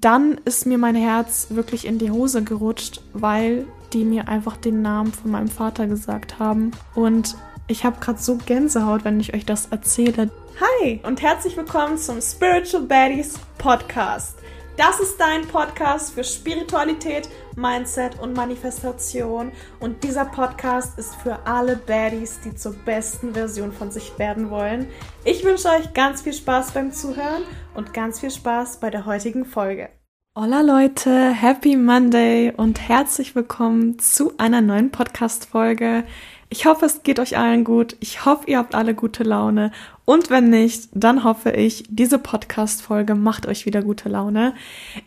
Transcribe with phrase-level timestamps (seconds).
[0.00, 4.82] dann ist mir mein Herz wirklich in die Hose gerutscht, weil die mir einfach den
[4.82, 6.70] Namen von meinem Vater gesagt haben.
[6.94, 7.36] Und
[7.66, 10.30] ich habe gerade so Gänsehaut, wenn ich euch das erzähle.
[10.60, 14.38] Hi und herzlich willkommen zum Spiritual Baddies Podcast.
[14.76, 19.50] Das ist dein Podcast für Spiritualität, Mindset und Manifestation.
[19.80, 24.86] Und dieser Podcast ist für alle Baddies, die zur besten Version von sich werden wollen.
[25.24, 27.42] Ich wünsche euch ganz viel Spaß beim Zuhören
[27.78, 29.88] und ganz viel Spaß bei der heutigen Folge.
[30.36, 36.02] Hola Leute, Happy Monday und herzlich willkommen zu einer neuen Podcast-Folge.
[36.50, 37.96] Ich hoffe, es geht euch allen gut.
[38.00, 39.70] Ich hoffe, ihr habt alle gute Laune.
[40.04, 44.54] Und wenn nicht, dann hoffe ich, diese Podcast-Folge macht euch wieder gute Laune.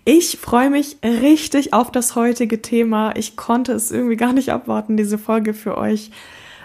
[0.06, 3.14] Ich freue mich richtig auf das heutige Thema.
[3.18, 6.12] Ich konnte es irgendwie gar nicht abwarten, diese Folge für euch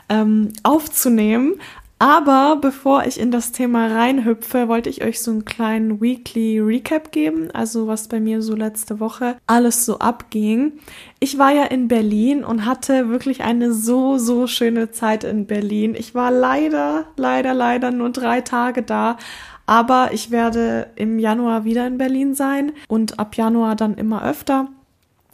[0.08, 1.54] ähm, aufzunehmen.
[1.98, 7.10] Aber bevor ich in das Thema reinhüpfe, wollte ich euch so einen kleinen Weekly Recap
[7.10, 10.72] geben, also was bei mir so letzte Woche alles so abging.
[11.20, 15.94] Ich war ja in Berlin und hatte wirklich eine so, so schöne Zeit in Berlin.
[15.98, 19.16] Ich war leider, leider, leider nur drei Tage da.
[19.64, 24.68] Aber ich werde im Januar wieder in Berlin sein und ab Januar dann immer öfter.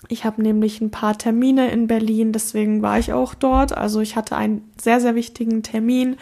[0.08, 3.76] Ich habe nämlich ein paar Termine in Berlin, deswegen war ich auch dort.
[3.76, 6.16] Also ich hatte einen sehr, sehr wichtigen Termin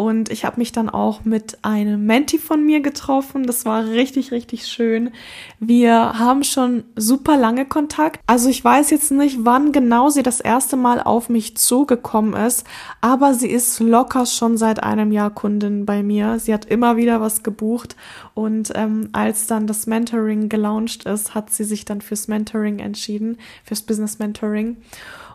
[0.00, 3.42] und ich habe mich dann auch mit einem Menti von mir getroffen.
[3.42, 5.10] Das war richtig, richtig schön.
[5.58, 8.18] Wir haben schon super lange Kontakt.
[8.26, 12.64] Also ich weiß jetzt nicht, wann genau sie das erste Mal auf mich zugekommen ist,
[13.02, 16.38] aber sie ist locker schon seit einem Jahr Kundin bei mir.
[16.38, 17.94] Sie hat immer wieder was gebucht
[18.32, 23.36] und ähm, als dann das Mentoring gelauncht ist, hat sie sich dann fürs Mentoring entschieden,
[23.64, 24.78] fürs Business Mentoring.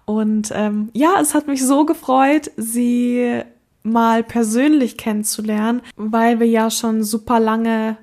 [0.06, 2.50] Und ähm, ja, es hat mich so gefreut.
[2.58, 3.44] Sie
[3.86, 7.98] mal persönlich kennenzulernen, weil wir ja schon super lange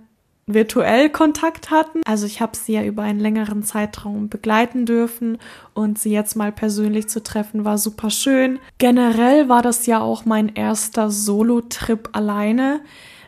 [0.46, 2.00] virtuell Kontakt hatten.
[2.04, 5.38] Also ich habe sie ja über einen längeren Zeitraum begleiten dürfen
[5.74, 8.58] und sie jetzt mal persönlich zu treffen war super schön.
[8.78, 12.80] Generell war das ja auch mein erster Solo-Trip alleine.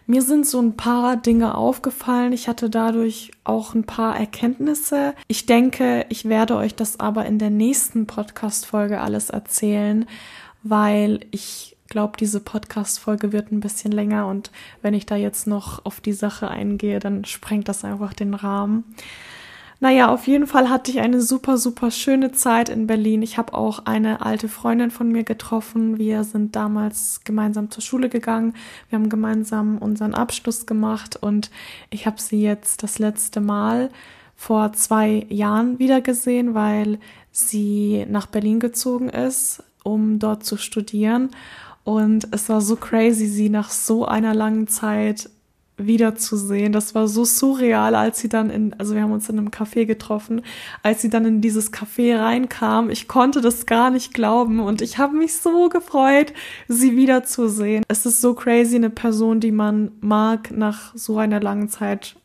[0.06, 2.32] Mir sind so ein paar Dinge aufgefallen.
[2.32, 5.14] Ich hatte dadurch auch ein paar Erkenntnisse.
[5.28, 10.06] Ich denke, ich werde euch das aber in der nächsten Podcast-Folge alles erzählen,
[10.62, 14.50] weil ich glaube, diese Podcast-Folge wird ein bisschen länger und
[14.82, 18.82] wenn ich da jetzt noch auf die Sache eingehe, dann sprengt das einfach den Rahmen.
[19.78, 23.22] Naja, auf jeden Fall hatte ich eine super, super schöne Zeit in Berlin.
[23.22, 25.97] Ich habe auch eine alte Freundin von mir getroffen.
[25.97, 28.55] Wir sind damals gemeinsam zur Schule gegangen.
[28.88, 31.53] Wir haben gemeinsam unseren Abschluss gemacht und
[31.91, 33.91] ich habe sie jetzt das letzte Mal
[34.34, 36.99] vor zwei Jahren wieder gesehen, weil
[37.31, 41.31] sie nach Berlin gezogen ist, um dort zu studieren.
[41.84, 45.28] Und es war so crazy, sie nach so einer langen Zeit
[45.77, 46.72] wiederzusehen.
[46.72, 49.87] Das war so surreal, als sie dann in, also wir haben uns in einem Café
[49.87, 50.43] getroffen,
[50.83, 52.91] als sie dann in dieses Café reinkam.
[52.91, 56.33] Ich konnte das gar nicht glauben und ich habe mich so gefreut,
[56.69, 57.84] sie wiederzusehen.
[57.89, 62.17] Es ist so crazy, eine Person, die man mag, nach so einer langen Zeit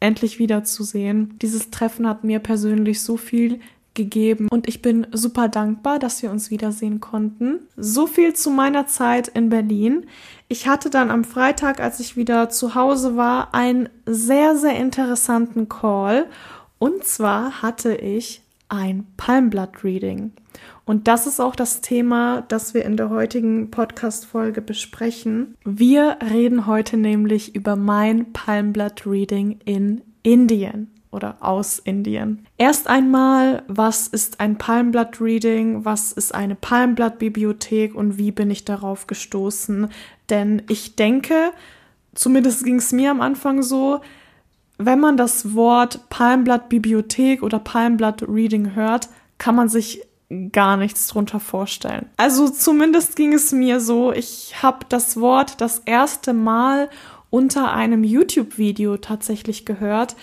[0.00, 1.38] endlich wiederzusehen.
[1.40, 3.60] Dieses Treffen hat mir persönlich so viel
[3.96, 7.58] gegeben und ich bin super dankbar, dass wir uns wiedersehen konnten.
[7.76, 10.06] So viel zu meiner Zeit in Berlin.
[10.46, 15.68] Ich hatte dann am Freitag, als ich wieder zu Hause war, einen sehr, sehr interessanten
[15.68, 16.26] Call.
[16.78, 20.32] Und zwar hatte ich ein Palmblatt-Reading.
[20.84, 25.56] Und das ist auch das Thema, das wir in der heutigen Podcast-Folge besprechen.
[25.64, 32.46] Wir reden heute nämlich über mein Palmblatt-Reading in Indien oder aus Indien.
[32.58, 35.84] Erst einmal, was ist ein Palmblatt-Reading?
[35.84, 39.88] Was ist eine Palmblatt-Bibliothek und wie bin ich darauf gestoßen?
[40.30, 41.50] Denn ich denke,
[42.14, 44.00] zumindest ging es mir am Anfang so,
[44.78, 50.02] wenn man das Wort Palmblatt-Bibliothek oder Palmblatt-Reading hört, kann man sich
[50.52, 52.06] gar nichts drunter vorstellen.
[52.16, 56.90] Also zumindest ging es mir so, ich habe das Wort das erste Mal
[57.30, 60.16] unter einem YouTube-Video tatsächlich gehört.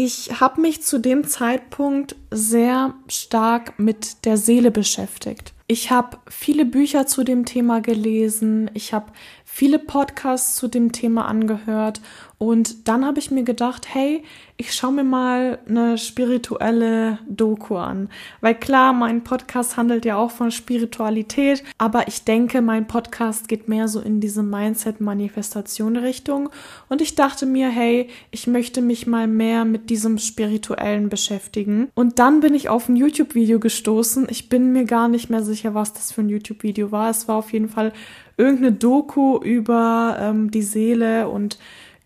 [0.00, 5.54] Ich habe mich zu dem Zeitpunkt sehr stark mit der Seele beschäftigt.
[5.66, 9.06] Ich habe viele Bücher zu dem Thema gelesen, ich habe
[9.44, 12.00] viele Podcasts zu dem Thema angehört
[12.38, 14.22] und dann habe ich mir gedacht, hey,
[14.56, 18.08] ich schaue mir mal eine spirituelle Doku an.
[18.40, 23.68] Weil klar, mein Podcast handelt ja auch von Spiritualität, aber ich denke, mein Podcast geht
[23.68, 26.50] mehr so in diese Mindset-Manifestation-Richtung.
[26.88, 31.88] Und ich dachte mir, hey, ich möchte mich mal mehr mit diesem Spirituellen beschäftigen.
[31.96, 34.28] Und dann bin ich auf ein YouTube-Video gestoßen.
[34.30, 37.10] Ich bin mir gar nicht mehr sicher, was das für ein YouTube-Video war.
[37.10, 37.92] Es war auf jeden Fall
[38.36, 41.58] irgendeine Doku über ähm, die Seele und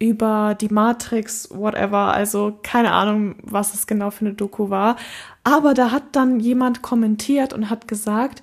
[0.03, 2.13] über die Matrix, whatever.
[2.13, 4.97] Also keine Ahnung, was es genau für eine Doku war.
[5.45, 8.43] Aber da hat dann jemand kommentiert und hat gesagt,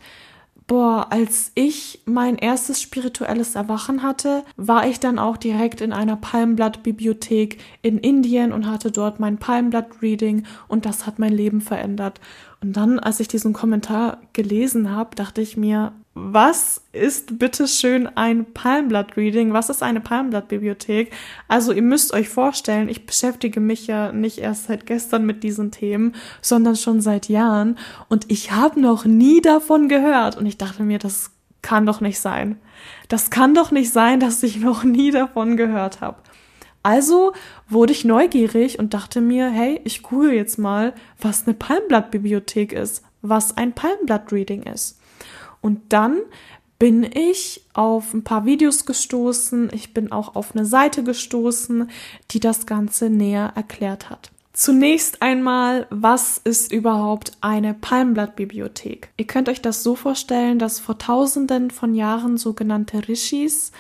[0.69, 6.15] Boah, als ich mein erstes spirituelles Erwachen hatte, war ich dann auch direkt in einer
[6.15, 12.21] Palmblatt-Bibliothek in Indien und hatte dort mein Palmblatt-Reading und das hat mein Leben verändert.
[12.61, 18.53] Und dann, als ich diesen Kommentar gelesen habe, dachte ich mir, was ist bitteschön ein
[18.53, 19.53] Palmblatt-Reading?
[19.53, 21.11] Was ist eine Palmblatt-Bibliothek?
[21.47, 25.71] Also ihr müsst euch vorstellen, ich beschäftige mich ja nicht erst seit gestern mit diesen
[25.71, 27.77] Themen, sondern schon seit Jahren
[28.09, 32.19] und ich habe noch nie davon gehört und ich dachte mir, das kann doch nicht
[32.19, 32.59] sein.
[33.07, 36.17] Das kann doch nicht sein, dass ich noch nie davon gehört habe.
[36.81, 37.33] Also
[37.67, 43.03] wurde ich neugierig und dachte mir, hey, ich google jetzt mal, was eine Palmblatt-Bibliothek ist,
[43.21, 44.98] was ein Palmblatt-Reading ist.
[45.61, 46.19] Und dann
[46.79, 51.89] bin ich auf ein paar Videos gestoßen, ich bin auch auf eine Seite gestoßen,
[52.31, 54.31] die das Ganze näher erklärt hat.
[54.53, 59.09] Zunächst einmal, was ist überhaupt eine Palmblattbibliothek?
[59.15, 63.71] Ihr könnt euch das so vorstellen, dass vor tausenden von Jahren sogenannte Rishis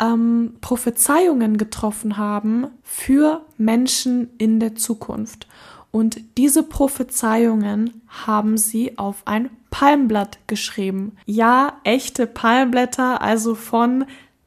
[0.00, 5.48] ähm, Prophezeiungen getroffen haben für Menschen in der Zukunft.
[5.92, 11.16] Und diese Prophezeiungen haben sie auf ein Palmblatt geschrieben.
[11.26, 14.06] Ja, echte Palmblätter, also von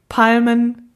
[0.10, 0.92] Palmen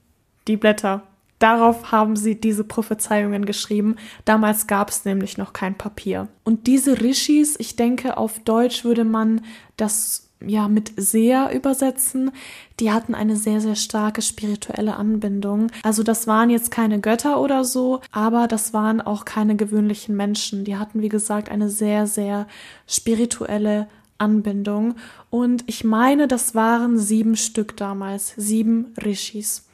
[0.48, 1.04] die Blätter.
[1.38, 3.96] Darauf haben sie diese Prophezeiungen geschrieben.
[4.26, 6.28] Damals gab es nämlich noch kein Papier.
[6.44, 9.42] Und diese Rishis, ich denke, auf Deutsch würde man
[9.78, 12.32] das ja mit sehr übersetzen,
[12.80, 15.68] die hatten eine sehr, sehr starke spirituelle Anbindung.
[15.84, 20.64] Also das waren jetzt keine Götter oder so, aber das waren auch keine gewöhnlichen Menschen.
[20.64, 22.48] Die hatten, wie gesagt, eine sehr, sehr
[22.88, 23.88] spirituelle
[24.18, 24.96] Anbindung.
[25.30, 29.68] Und ich meine, das waren sieben Stück damals, sieben Rishis.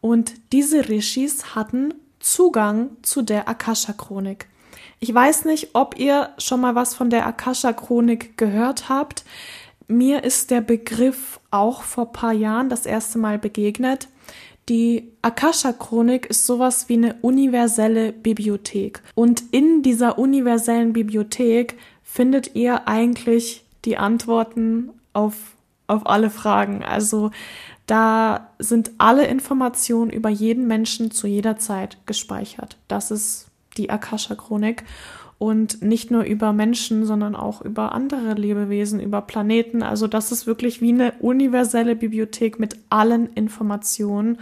[0.00, 4.46] Und diese Rishis hatten Zugang zu der Akasha-Chronik.
[5.00, 9.24] Ich weiß nicht, ob ihr schon mal was von der Akasha-Chronik gehört habt.
[9.88, 14.08] Mir ist der Begriff auch vor paar Jahren das erste Mal begegnet.
[14.68, 19.02] Die Akasha-Chronik ist sowas wie eine universelle Bibliothek.
[19.14, 25.34] Und in dieser universellen Bibliothek findet ihr eigentlich die Antworten auf,
[25.88, 26.84] auf alle Fragen.
[26.84, 27.32] Also
[27.86, 32.78] da sind alle Informationen über jeden Menschen zu jeder Zeit gespeichert.
[32.86, 34.84] Das ist die Akasha-Chronik
[35.42, 39.82] und nicht nur über Menschen, sondern auch über andere Lebewesen, über Planeten.
[39.82, 44.38] Also das ist wirklich wie eine universelle Bibliothek mit allen Informationen.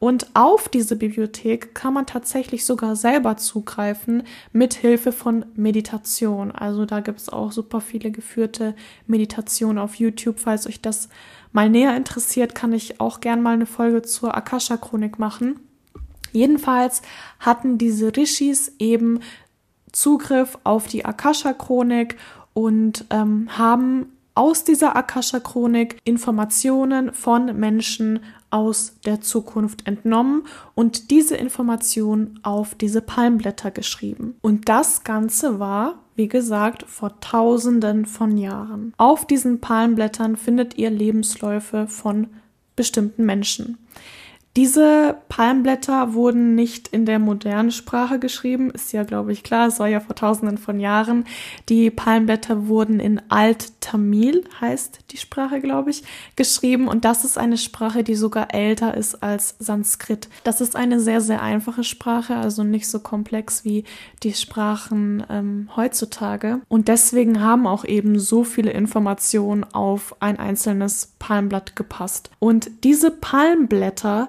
[0.00, 6.50] Und auf diese Bibliothek kann man tatsächlich sogar selber zugreifen mit Hilfe von Meditation.
[6.50, 8.74] Also da gibt es auch super viele geführte
[9.06, 10.40] Meditationen auf YouTube.
[10.40, 11.10] Falls euch das
[11.52, 15.60] mal näher interessiert, kann ich auch gern mal eine Folge zur Akasha-Chronik machen.
[16.32, 17.02] Jedenfalls
[17.38, 19.20] hatten diese Rishis eben
[19.92, 22.16] Zugriff auf die Akasha-Chronik
[22.54, 28.20] und ähm, haben aus dieser Akasha-Chronik Informationen von Menschen
[28.50, 30.44] aus der Zukunft entnommen
[30.74, 34.36] und diese Informationen auf diese Palmblätter geschrieben.
[34.40, 38.92] Und das Ganze war, wie gesagt, vor Tausenden von Jahren.
[38.96, 42.28] Auf diesen Palmblättern findet ihr Lebensläufe von
[42.76, 43.78] bestimmten Menschen.
[44.56, 49.78] Diese Palmblätter wurden nicht in der modernen Sprache geschrieben, ist ja, glaube ich, klar, es
[49.78, 51.24] war ja vor tausenden von Jahren.
[51.68, 56.02] Die Palmblätter wurden in Alt-Tamil, heißt die Sprache, glaube ich,
[56.34, 60.28] geschrieben und das ist eine Sprache, die sogar älter ist als Sanskrit.
[60.42, 63.84] Das ist eine sehr, sehr einfache Sprache, also nicht so komplex wie
[64.24, 66.60] die Sprachen ähm, heutzutage.
[66.66, 72.30] Und deswegen haben auch eben so viele Informationen auf ein einzelnes Palmblatt gepasst.
[72.40, 74.28] Und diese Palmblätter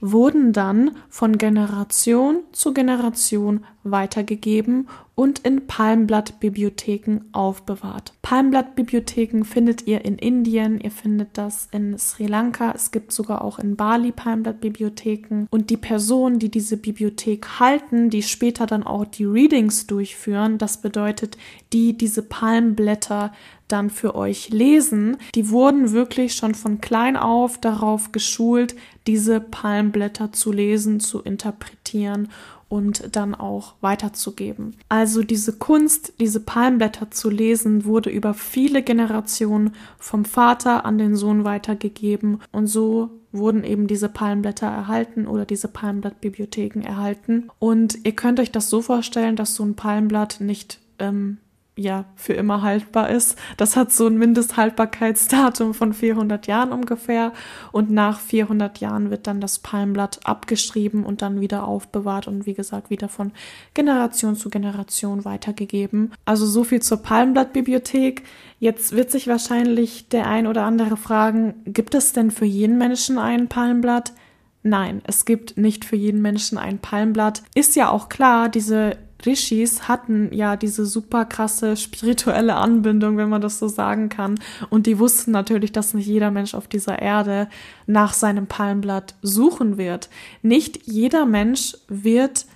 [0.00, 8.12] wurden dann von Generation zu Generation weitergegeben und in Palmblattbibliotheken aufbewahrt.
[8.22, 13.58] Palmblattbibliotheken findet ihr in Indien, ihr findet das in Sri Lanka, es gibt sogar auch
[13.58, 19.24] in Bali Palmblattbibliotheken und die Personen, die diese Bibliothek halten, die später dann auch die
[19.24, 21.36] Readings durchführen, das bedeutet,
[21.72, 23.32] die diese Palmblätter
[23.66, 28.74] dann für euch lesen, die wurden wirklich schon von klein auf darauf geschult,
[29.06, 29.87] diese Palmblätter
[30.32, 32.28] zu lesen, zu interpretieren
[32.68, 34.76] und dann auch weiterzugeben.
[34.88, 41.16] Also diese Kunst, diese Palmblätter zu lesen, wurde über viele Generationen vom Vater an den
[41.16, 47.50] Sohn weitergegeben und so wurden eben diese Palmblätter erhalten oder diese Palmblattbibliotheken erhalten.
[47.58, 51.38] Und ihr könnt euch das so vorstellen, dass so ein Palmblatt nicht ähm,
[51.78, 53.36] ja für immer haltbar ist.
[53.56, 57.32] Das hat so ein Mindesthaltbarkeitsdatum von 400 Jahren ungefähr
[57.72, 62.54] und nach 400 Jahren wird dann das Palmblatt abgeschrieben und dann wieder aufbewahrt und wie
[62.54, 63.32] gesagt wieder von
[63.74, 66.12] Generation zu Generation weitergegeben.
[66.24, 68.24] Also so viel zur Palmblattbibliothek.
[68.58, 73.18] Jetzt wird sich wahrscheinlich der ein oder andere fragen, gibt es denn für jeden Menschen
[73.18, 74.12] ein Palmblatt?
[74.64, 77.42] Nein, es gibt nicht für jeden Menschen ein Palmblatt.
[77.54, 83.40] Ist ja auch klar, diese Rishis hatten ja diese super krasse spirituelle Anbindung, wenn man
[83.40, 84.38] das so sagen kann.
[84.70, 87.48] Und die wussten natürlich, dass nicht jeder Mensch auf dieser Erde
[87.86, 90.08] nach seinem Palmblatt suchen wird.
[90.42, 92.46] Nicht jeder Mensch wird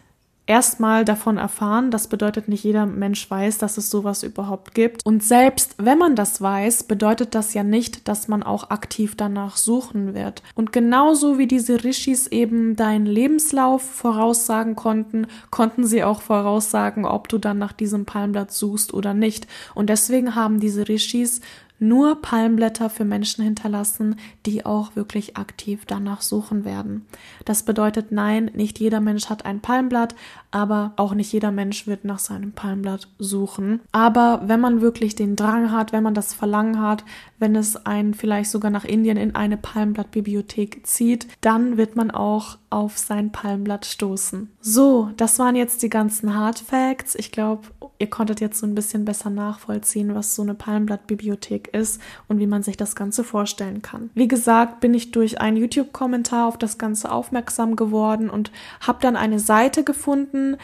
[0.47, 1.91] erstmal davon erfahren.
[1.91, 5.05] Das bedeutet, nicht jeder Mensch weiß, dass es sowas überhaupt gibt.
[5.07, 9.57] Und selbst wenn man das weiß, bedeutet das ja nicht, dass man auch aktiv danach
[9.57, 10.43] suchen wird.
[10.55, 17.29] Und genauso wie diese Rishis eben deinen Lebenslauf voraussagen konnten, konnten sie auch voraussagen, ob
[17.29, 19.47] du dann nach diesem Palmblatt suchst oder nicht.
[19.75, 21.41] Und deswegen haben diese Rishis
[21.83, 27.05] nur Palmblätter für Menschen hinterlassen, die auch wirklich aktiv danach suchen werden.
[27.45, 30.15] Das bedeutet, nein, nicht jeder Mensch hat ein Palmblatt,
[30.51, 33.81] aber auch nicht jeder Mensch wird nach seinem Palmblatt suchen.
[33.91, 37.05] Aber wenn man wirklich den Drang hat, wenn man das Verlangen hat,
[37.39, 42.59] wenn es einen vielleicht sogar nach Indien in eine Palmblattbibliothek zieht, dann wird man auch
[42.71, 44.51] auf sein Palmblatt stoßen.
[44.61, 47.15] So, das waren jetzt die ganzen Hard Facts.
[47.15, 52.01] Ich glaube, ihr konntet jetzt so ein bisschen besser nachvollziehen, was so eine Palmblattbibliothek ist
[52.29, 54.11] und wie man sich das Ganze vorstellen kann.
[54.15, 58.51] Wie gesagt, bin ich durch einen YouTube-Kommentar auf das Ganze aufmerksam geworden und
[58.81, 60.57] habe dann eine Seite gefunden,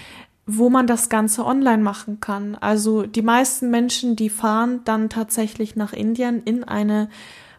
[0.46, 2.54] wo man das Ganze online machen kann.
[2.54, 7.10] Also die meisten Menschen, die fahren dann tatsächlich nach Indien in eine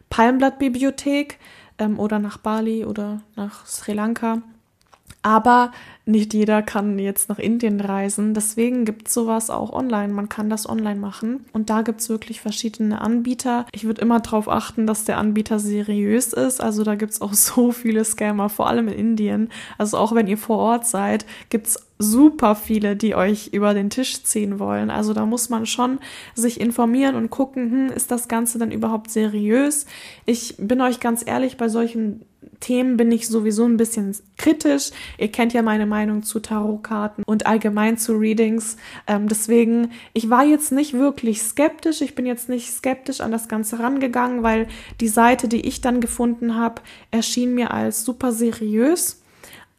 [0.10, 1.38] Palmblattbibliothek
[1.78, 4.42] ähm, oder nach Bali oder nach Sri Lanka.
[5.22, 5.72] Aber
[6.06, 8.34] nicht jeder kann jetzt nach Indien reisen.
[8.34, 10.12] Deswegen gibt es sowas auch online.
[10.12, 11.46] Man kann das online machen.
[11.54, 13.66] Und da gibt es wirklich verschiedene Anbieter.
[13.72, 16.62] Ich würde immer darauf achten, dass der Anbieter seriös ist.
[16.62, 19.50] Also da gibt es auch so viele Scammer, vor allem in Indien.
[19.78, 23.90] Also auch wenn ihr vor Ort seid, gibt es super viele, die euch über den
[23.90, 24.90] Tisch ziehen wollen.
[24.90, 26.00] Also da muss man schon
[26.34, 29.86] sich informieren und gucken, hm, ist das Ganze denn überhaupt seriös?
[30.26, 32.26] Ich bin euch ganz ehrlich, bei solchen
[32.60, 34.92] Themen bin ich sowieso ein bisschen kritisch.
[35.18, 38.78] Ihr kennt ja meine Meinung zu Tarotkarten und allgemein zu Readings.
[39.08, 42.02] Ähm, deswegen, ich war jetzt nicht wirklich skeptisch.
[42.02, 44.68] Ich bin jetzt nicht skeptisch an das Ganze rangegangen, weil
[45.00, 46.82] die Seite, die ich dann gefunden habe,
[47.12, 49.22] erschien mir als super seriös.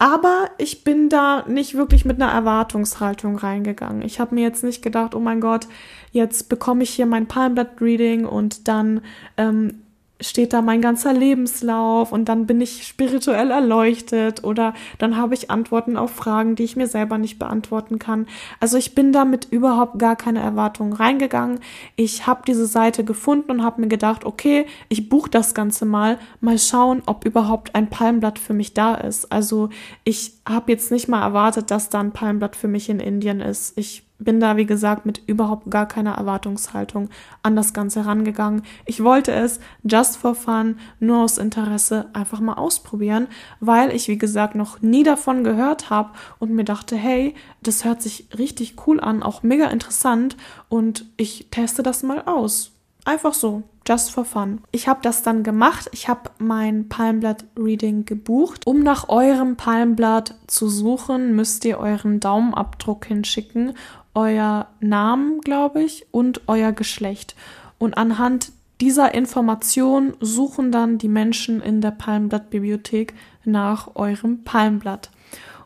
[0.01, 4.01] Aber ich bin da nicht wirklich mit einer Erwartungshaltung reingegangen.
[4.01, 5.67] Ich habe mir jetzt nicht gedacht, oh mein Gott,
[6.11, 9.01] jetzt bekomme ich hier mein Palmblatt-Reading und dann
[9.37, 9.83] ähm,
[10.21, 15.51] steht da mein ganzer Lebenslauf und dann bin ich spirituell erleuchtet oder dann habe ich
[15.51, 18.27] Antworten auf Fragen, die ich mir selber nicht beantworten kann.
[18.59, 21.59] Also ich bin da mit überhaupt gar keine Erwartungen reingegangen.
[21.95, 26.17] Ich habe diese Seite gefunden und habe mir gedacht, okay, ich buche das Ganze mal,
[26.39, 29.31] mal schauen, ob überhaupt ein Palmblatt für mich da ist.
[29.31, 29.69] Also
[30.03, 33.77] ich habe jetzt nicht mal erwartet, dass da ein Palmblatt für mich in Indien ist.
[33.77, 37.09] Ich bin da, wie gesagt, mit überhaupt gar keiner Erwartungshaltung
[37.43, 38.63] an das Ganze rangegangen.
[38.85, 43.27] Ich wollte es just for fun, nur aus Interesse einfach mal ausprobieren,
[43.59, 48.01] weil ich, wie gesagt, noch nie davon gehört habe und mir dachte, hey, das hört
[48.01, 50.37] sich richtig cool an, auch mega interessant
[50.69, 52.71] und ich teste das mal aus.
[53.03, 54.61] Einfach so, just for fun.
[54.71, 55.89] Ich habe das dann gemacht.
[55.91, 58.61] Ich habe mein Palmblatt-Reading gebucht.
[58.65, 63.73] Um nach eurem Palmblatt zu suchen, müsst ihr euren Daumenabdruck hinschicken
[64.13, 67.35] euer Namen, glaube ich, und euer Geschlecht.
[67.77, 73.13] Und anhand dieser Information suchen dann die Menschen in der Palmblatt-Bibliothek
[73.45, 75.11] nach eurem Palmblatt.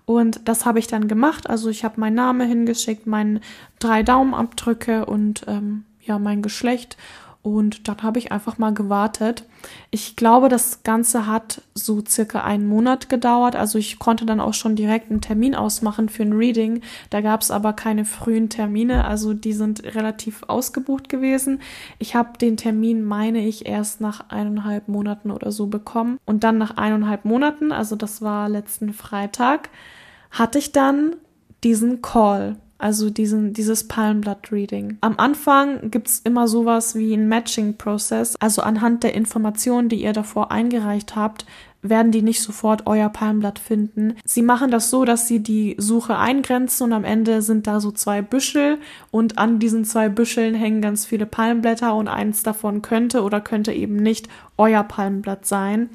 [0.05, 1.49] Und das habe ich dann gemacht.
[1.49, 3.41] Also ich habe meinen Namen hingeschickt, meine
[3.79, 6.97] drei Daumenabdrücke und ähm, ja mein Geschlecht
[7.45, 9.43] und dann habe ich einfach mal gewartet.
[9.91, 13.55] Ich glaube, das Ganze hat so circa einen Monat gedauert.
[13.55, 16.81] Also ich konnte dann auch schon direkt einen Termin ausmachen für ein Reading.
[17.11, 19.05] Da gab es aber keine frühen Termine.
[19.05, 21.61] Also die sind relativ ausgebucht gewesen.
[21.99, 26.17] Ich habe den Termin, meine ich, erst nach eineinhalb Monaten oder so bekommen.
[26.25, 29.69] Und dann nach eineinhalb Monaten, also das war letzten Freitag,
[30.31, 31.15] hatte ich dann
[31.63, 34.99] diesen Call also diesen, dieses Palmblatt-Reading.
[35.01, 40.51] Am Anfang gibt's immer sowas wie ein Matching-Prozess, also anhand der Informationen, die ihr davor
[40.51, 41.47] eingereicht habt,
[41.81, 44.17] werden die nicht sofort euer Palmblatt finden.
[44.23, 47.91] Sie machen das so, dass sie die Suche eingrenzen und am Ende sind da so
[47.91, 48.77] zwei Büschel
[49.09, 53.73] und an diesen zwei Büscheln hängen ganz viele Palmblätter und eins davon könnte oder könnte
[53.73, 55.89] eben nicht euer Palmblatt sein.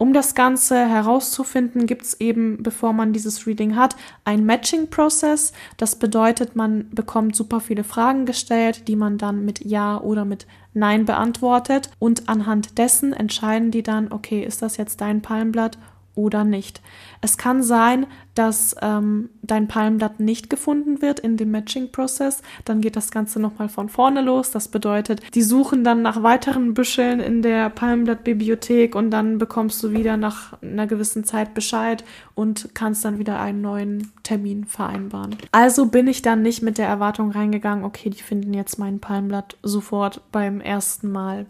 [0.00, 5.52] Um das Ganze herauszufinden, gibt es eben, bevor man dieses Reading hat, ein Matching-Prozess.
[5.76, 10.46] Das bedeutet, man bekommt super viele Fragen gestellt, die man dann mit Ja oder mit
[10.72, 11.90] Nein beantwortet.
[11.98, 15.78] Und anhand dessen entscheiden die dann, okay, ist das jetzt dein Palmblatt
[16.18, 16.82] oder nicht.
[17.20, 22.42] Es kann sein, dass ähm, dein Palmblatt nicht gefunden wird in dem Matching-Prozess.
[22.64, 24.50] Dann geht das Ganze nochmal von vorne los.
[24.50, 29.92] Das bedeutet, die suchen dann nach weiteren Büscheln in der Palmblatt-Bibliothek und dann bekommst du
[29.92, 35.36] wieder nach einer gewissen Zeit Bescheid und kannst dann wieder einen neuen Termin vereinbaren.
[35.52, 39.56] Also bin ich dann nicht mit der Erwartung reingegangen, okay, die finden jetzt mein Palmblatt
[39.62, 41.46] sofort beim ersten Mal.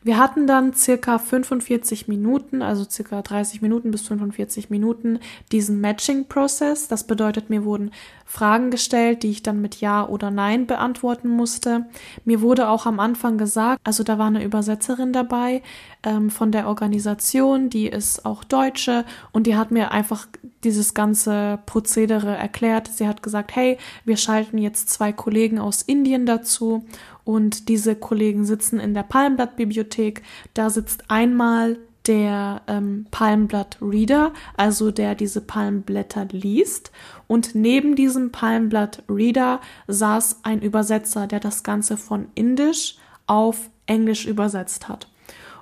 [0.00, 5.18] Wir hatten dann circa 45 Minuten, also circa 30 Minuten bis 45 Minuten
[5.50, 6.86] diesen Matching-Prozess.
[6.86, 7.90] Das bedeutet, mir wurden
[8.24, 11.86] Fragen gestellt, die ich dann mit Ja oder Nein beantworten musste.
[12.24, 15.62] Mir wurde auch am Anfang gesagt, also da war eine Übersetzerin dabei
[16.04, 20.28] ähm, von der Organisation, die ist auch Deutsche und die hat mir einfach
[20.62, 22.88] dieses ganze Prozedere erklärt.
[22.88, 26.84] Sie hat gesagt, hey, wir schalten jetzt zwei Kollegen aus Indien dazu
[27.28, 30.22] und diese Kollegen sitzen in der Palmblatt-Bibliothek.
[30.54, 36.90] Da sitzt einmal der ähm, Palmblatt-Reader, also der diese Palmblätter liest.
[37.26, 44.88] Und neben diesem Palmblatt-Reader saß ein Übersetzer, der das Ganze von Indisch auf Englisch übersetzt
[44.88, 45.10] hat.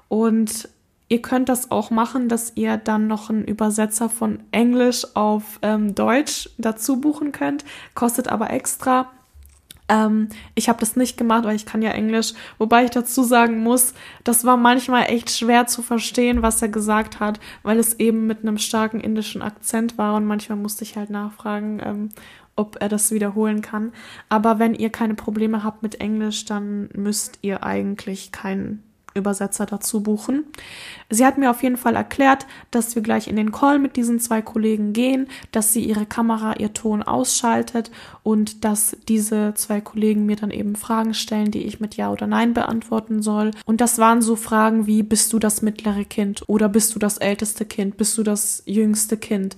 [0.07, 0.69] Und
[1.09, 5.97] ihr könnt das auch machen, dass ihr dann noch einen Übersetzer von Englisch auf ähm,
[5.97, 7.65] Deutsch dazu buchen könnt,
[7.97, 9.11] kostet aber extra.
[9.89, 12.35] Ähm, ich habe das nicht gemacht, weil ich kann ja Englisch.
[12.59, 17.21] Wobei ich dazu sagen muss, das war manchmal echt schwer zu verstehen, was er gesagt
[17.21, 21.11] hat, weil es eben mit einem starken indischen Akzent war und manchmal musste ich halt
[21.11, 22.09] nachfragen, ähm,
[22.57, 23.93] ob er das wiederholen kann.
[24.29, 28.83] Aber wenn ihr keine Probleme habt mit Englisch, dann müsst ihr eigentlich keinen
[29.17, 30.45] Übersetzer dazu buchen.
[31.09, 34.21] Sie hat mir auf jeden Fall erklärt, dass wir gleich in den Call mit diesen
[34.21, 37.91] zwei Kollegen gehen, dass sie ihre Kamera, ihr Ton ausschaltet
[38.23, 42.27] und dass diese zwei Kollegen mir dann eben Fragen stellen, die ich mit Ja oder
[42.27, 43.53] Nein beantworten soll.
[43.65, 47.19] Und das waren so Fragen wie, bist du das mittlere Kind oder bist du das
[47.19, 49.57] älteste Kind, bist du das jüngste Kind?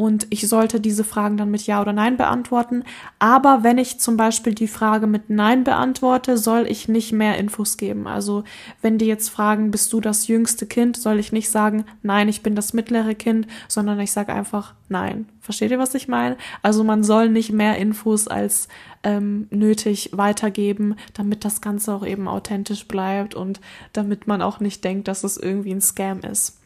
[0.00, 2.84] Und ich sollte diese Fragen dann mit Ja oder Nein beantworten.
[3.18, 7.76] Aber wenn ich zum Beispiel die Frage mit Nein beantworte, soll ich nicht mehr Infos
[7.76, 8.06] geben.
[8.06, 8.44] Also
[8.80, 12.42] wenn die jetzt fragen, bist du das jüngste Kind, soll ich nicht sagen, nein, ich
[12.42, 15.26] bin das mittlere Kind, sondern ich sage einfach nein.
[15.42, 16.38] Versteht ihr, was ich meine?
[16.62, 18.68] Also man soll nicht mehr Infos als
[19.02, 23.60] ähm, nötig weitergeben, damit das Ganze auch eben authentisch bleibt und
[23.92, 26.59] damit man auch nicht denkt, dass es irgendwie ein Scam ist.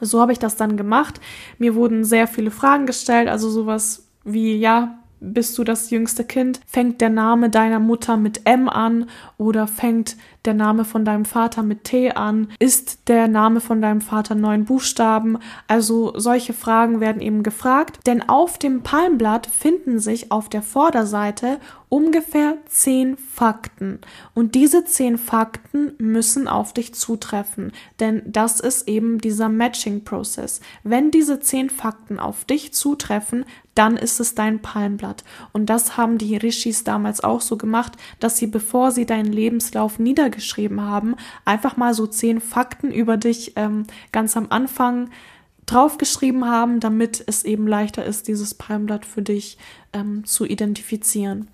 [0.00, 1.20] So habe ich das dann gemacht.
[1.58, 6.60] Mir wurden sehr viele Fragen gestellt, also sowas wie, ja, bist du das jüngste Kind?
[6.66, 11.62] Fängt der Name deiner Mutter mit M an oder fängt der Name von deinem Vater
[11.62, 12.48] mit T an?
[12.58, 15.38] Ist der Name von deinem Vater neun Buchstaben?
[15.68, 21.58] Also solche Fragen werden eben gefragt, denn auf dem Palmblatt finden sich auf der Vorderseite
[21.88, 24.00] ungefähr zehn Fakten.
[24.32, 30.60] Und diese zehn Fakten müssen auf dich zutreffen, denn das ist eben dieser Matching-Prozess.
[30.84, 35.24] Wenn diese zehn Fakten auf dich zutreffen, dann ist es dein Palmblatt.
[35.52, 39.98] Und das haben die Rishis damals auch so gemacht, dass sie, bevor sie deinen Lebenslauf
[39.98, 40.29] niedergeschrieben
[40.80, 45.10] haben, einfach mal so zehn Fakten über dich ähm, ganz am Anfang
[45.66, 49.58] draufgeschrieben haben, damit es eben leichter ist, dieses Palmblatt für dich
[49.92, 51.48] ähm, zu identifizieren.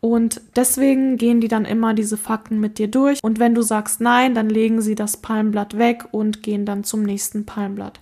[0.00, 3.20] Und deswegen gehen die dann immer diese Fakten mit dir durch.
[3.22, 7.04] Und wenn du sagst nein, dann legen sie das Palmblatt weg und gehen dann zum
[7.04, 8.00] nächsten Palmblatt.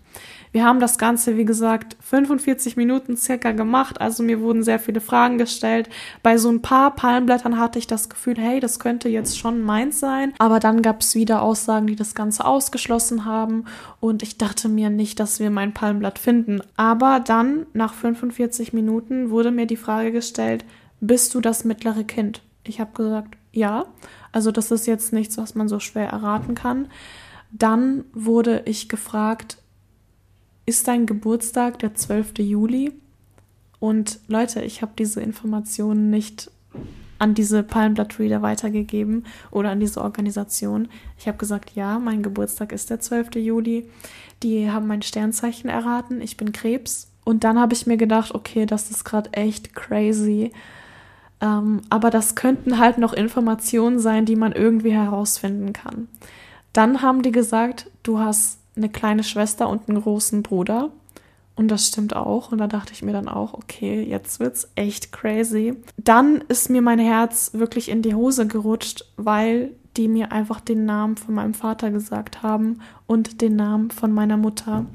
[0.52, 4.00] Wir haben das Ganze, wie gesagt, 45 Minuten circa gemacht.
[4.00, 5.88] Also mir wurden sehr viele Fragen gestellt.
[6.24, 10.00] Bei so ein paar Palmblättern hatte ich das Gefühl, hey, das könnte jetzt schon meins
[10.00, 10.32] sein.
[10.38, 13.66] Aber dann gab es wieder Aussagen, die das Ganze ausgeschlossen haben.
[14.00, 16.60] Und ich dachte mir nicht, dass wir mein Palmblatt finden.
[16.76, 20.64] Aber dann, nach 45 Minuten, wurde mir die Frage gestellt,
[21.00, 22.42] bist du das mittlere Kind?
[22.64, 23.86] Ich habe gesagt, ja.
[24.32, 26.88] Also das ist jetzt nichts, was man so schwer erraten kann.
[27.52, 29.59] Dann wurde ich gefragt,
[30.70, 32.38] ist dein Geburtstag der 12.
[32.38, 32.92] Juli?
[33.80, 36.50] Und Leute, ich habe diese Informationen nicht
[37.18, 40.88] an diese Palmblatt-Reader weitergegeben oder an diese Organisation.
[41.18, 43.34] Ich habe gesagt, ja, mein Geburtstag ist der 12.
[43.34, 43.90] Juli.
[44.44, 46.20] Die haben mein Sternzeichen erraten.
[46.20, 47.10] Ich bin Krebs.
[47.24, 50.52] Und dann habe ich mir gedacht, okay, das ist gerade echt crazy.
[51.40, 56.06] Ähm, aber das könnten halt noch Informationen sein, die man irgendwie herausfinden kann.
[56.72, 60.90] Dann haben die gesagt, du hast eine kleine Schwester und einen großen Bruder.
[61.56, 62.52] Und das stimmt auch.
[62.52, 65.74] Und da dachte ich mir dann auch, okay, jetzt wird's echt crazy.
[65.98, 70.84] Dann ist mir mein Herz wirklich in die Hose gerutscht, weil die mir einfach den
[70.84, 74.86] Namen von meinem Vater gesagt haben und den Namen von meiner Mutter.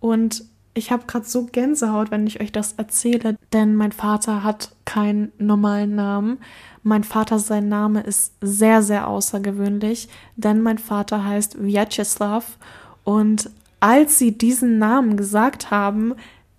[0.00, 4.74] Und ich habe gerade so Gänsehaut, wenn ich euch das erzähle, denn mein Vater hat
[4.84, 6.38] keinen normalen Namen.
[6.82, 12.58] Mein Vater, sein Name ist sehr, sehr außergewöhnlich, denn mein Vater heißt Vyacheslav.
[13.04, 16.14] Und als sie diesen Namen gesagt haben,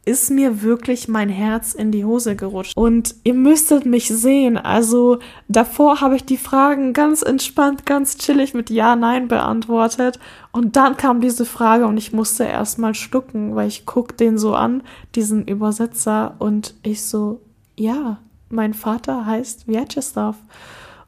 [0.06, 2.78] ist mir wirklich mein Herz in die Hose gerutscht.
[2.78, 4.56] Und ihr müsstet mich sehen.
[4.58, 10.20] Also davor habe ich die Fragen ganz entspannt, ganz chillig mit Ja, Nein beantwortet.
[10.52, 14.54] Und dann kam diese Frage und ich musste erstmal schlucken, weil ich guck den so
[14.54, 14.84] an,
[15.16, 17.42] diesen Übersetzer, und ich so,
[17.76, 20.36] ja, mein Vater heißt Vyacheslav.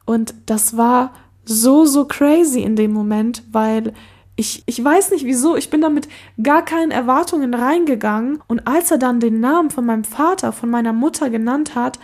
[0.04, 1.12] Und das war
[1.44, 3.94] so, so crazy in dem Moment, weil
[4.38, 6.08] ich, ich weiß nicht wieso, ich bin da mit
[6.40, 8.40] gar keinen Erwartungen reingegangen.
[8.46, 11.98] Und als er dann den Namen von meinem Vater, von meiner Mutter genannt hat,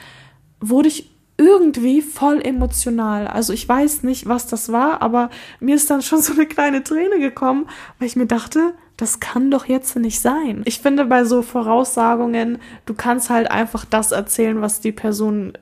[0.60, 3.28] wurde ich irgendwie voll emotional.
[3.28, 6.82] Also ich weiß nicht, was das war, aber mir ist dann schon so eine kleine
[6.82, 7.68] Träne gekommen,
[8.00, 10.62] weil ich mir dachte, das kann doch jetzt nicht sein.
[10.64, 15.52] Ich finde bei so Voraussagungen, du kannst halt einfach das erzählen, was die Person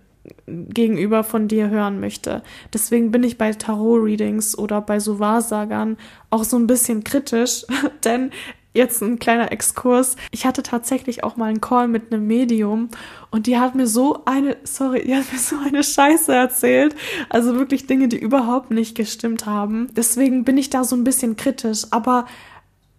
[0.46, 2.42] gegenüber von dir hören möchte.
[2.72, 5.96] Deswegen bin ich bei Tarot-Readings oder bei so Wahrsagern
[6.30, 7.64] auch so ein bisschen kritisch,
[8.04, 8.30] denn
[8.74, 10.16] jetzt ein kleiner Exkurs.
[10.30, 12.88] Ich hatte tatsächlich auch mal einen Call mit einem Medium
[13.30, 16.94] und die hat mir so eine, sorry, die hat mir so eine Scheiße erzählt.
[17.28, 19.88] Also wirklich Dinge, die überhaupt nicht gestimmt haben.
[19.94, 21.86] Deswegen bin ich da so ein bisschen kritisch.
[21.90, 22.26] Aber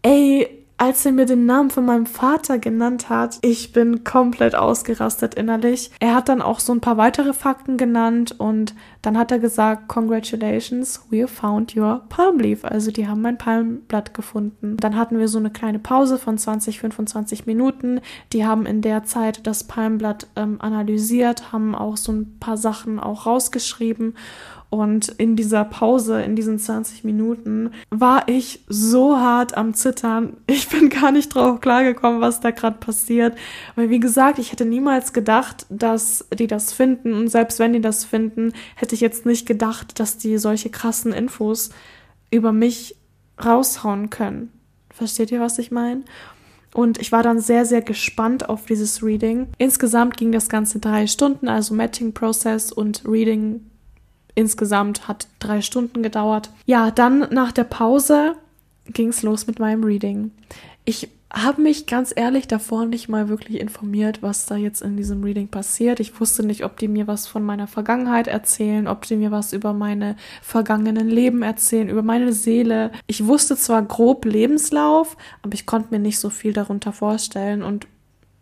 [0.04, 5.34] ey, als er mir den Namen von meinem Vater genannt hat, ich bin komplett ausgerastet
[5.34, 5.92] innerlich.
[6.02, 9.88] Er hat dann auch so ein paar weitere Fakten genannt und dann hat er gesagt,
[9.88, 12.66] Congratulations, we found your palm leaf.
[12.66, 14.76] Also die haben mein Palmblatt gefunden.
[14.76, 18.02] Dann hatten wir so eine kleine Pause von 20, 25 Minuten.
[18.34, 23.00] Die haben in der Zeit das Palmblatt ähm, analysiert, haben auch so ein paar Sachen
[23.00, 24.16] auch rausgeschrieben
[24.74, 30.38] und in dieser Pause, in diesen 20 Minuten, war ich so hart am Zittern.
[30.48, 33.38] Ich bin gar nicht drauf klargekommen, was da gerade passiert.
[33.76, 37.14] Weil, wie gesagt, ich hätte niemals gedacht, dass die das finden.
[37.14, 41.14] Und selbst wenn die das finden, hätte ich jetzt nicht gedacht, dass die solche krassen
[41.14, 41.70] Infos
[42.32, 42.96] über mich
[43.46, 44.52] raushauen können.
[44.90, 46.02] Versteht ihr, was ich meine?
[46.74, 49.50] Und ich war dann sehr, sehr gespannt auf dieses Reading.
[49.60, 53.62] Insgesamt ging das Ganze drei Stunden, also Matching-Prozess und Reading
[54.36, 56.50] Insgesamt hat drei Stunden gedauert.
[56.66, 58.36] Ja, dann nach der Pause
[58.86, 60.32] ging es los mit meinem Reading.
[60.86, 65.24] Ich habe mich ganz ehrlich davor nicht mal wirklich informiert, was da jetzt in diesem
[65.24, 66.00] Reading passiert.
[66.00, 69.52] Ich wusste nicht, ob die mir was von meiner Vergangenheit erzählen, ob die mir was
[69.52, 72.92] über meine vergangenen Leben erzählen, über meine Seele.
[73.08, 77.88] Ich wusste zwar grob Lebenslauf, aber ich konnte mir nicht so viel darunter vorstellen und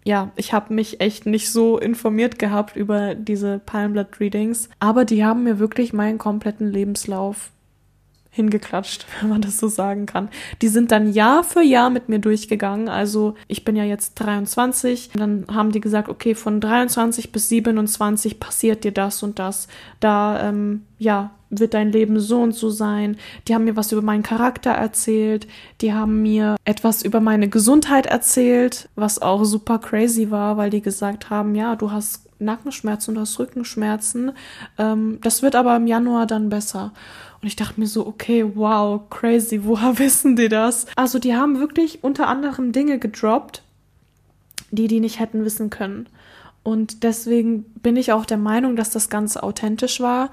[0.03, 5.43] ja, ich habe mich echt nicht so informiert gehabt über diese Palmblatt-Readings, aber die haben
[5.43, 7.51] mir wirklich meinen kompletten Lebenslauf
[8.31, 10.29] hingeklatscht, wenn man das so sagen kann.
[10.61, 12.89] Die sind dann Jahr für Jahr mit mir durchgegangen.
[12.89, 15.11] Also ich bin ja jetzt 23.
[15.13, 19.67] Dann haben die gesagt, okay, von 23 bis 27 passiert dir das und das.
[19.99, 23.17] Da, ähm, ja, wird dein Leben so und so sein.
[23.47, 25.47] Die haben mir was über meinen Charakter erzählt.
[25.81, 30.81] Die haben mir etwas über meine Gesundheit erzählt, was auch super crazy war, weil die
[30.81, 34.31] gesagt haben, ja, du hast Nackenschmerzen, du hast Rückenschmerzen.
[34.77, 36.93] Ähm, das wird aber im Januar dann besser.
[37.41, 40.87] Und ich dachte mir so, okay, wow, crazy, woher wissen die das?
[40.95, 43.61] Also die haben wirklich unter anderem Dinge gedroppt,
[44.71, 46.07] die die nicht hätten wissen können.
[46.63, 50.29] Und deswegen bin ich auch der Meinung, dass das Ganze authentisch war.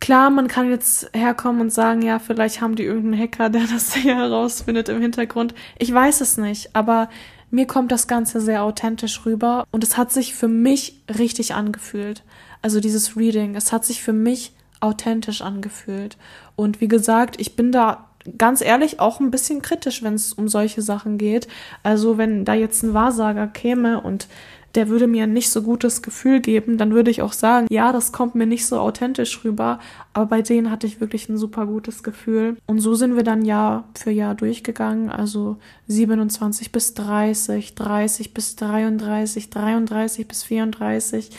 [0.00, 3.94] Klar, man kann jetzt herkommen und sagen, ja, vielleicht haben die irgendeinen Hacker, der das
[3.94, 5.54] hier herausfindet im Hintergrund.
[5.78, 7.08] Ich weiß es nicht, aber
[7.50, 12.22] mir kommt das Ganze sehr authentisch rüber und es hat sich für mich richtig angefühlt.
[12.62, 16.16] Also dieses Reading, es hat sich für mich authentisch angefühlt.
[16.56, 18.06] Und wie gesagt, ich bin da
[18.38, 21.48] ganz ehrlich auch ein bisschen kritisch, wenn es um solche Sachen geht.
[21.82, 24.28] Also wenn da jetzt ein Wahrsager käme und
[24.74, 27.92] der würde mir ein nicht so gutes Gefühl geben, dann würde ich auch sagen, ja,
[27.92, 29.80] das kommt mir nicht so authentisch rüber,
[30.12, 32.56] aber bei denen hatte ich wirklich ein super gutes Gefühl.
[32.66, 35.56] Und so sind wir dann Jahr für Jahr durchgegangen, also
[35.88, 41.30] 27 bis 30, 30 bis 33, 33 bis 34.